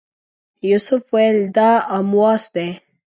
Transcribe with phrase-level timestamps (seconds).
[0.69, 2.69] یوسف ویل دا امواس دی.